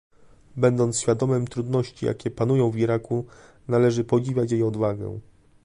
[0.57, 3.25] Będąc świadomym trudności, jakie panują w Iraku,
[3.67, 5.19] należy podziwiać jej odwagę